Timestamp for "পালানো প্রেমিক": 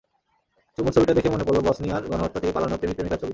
2.53-2.95